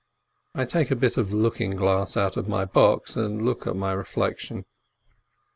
I 0.55 0.65
take 0.65 0.89
a 0.89 0.95
bit 0.95 1.15
of 1.17 1.31
looking 1.31 1.75
glass 1.75 2.17
out 2.17 2.35
of 2.35 2.47
my 2.49 2.65
box, 2.65 3.15
and 3.15 3.39
look 3.43 3.67
at 3.67 3.75
my 3.75 3.91
reflection. 3.93 4.65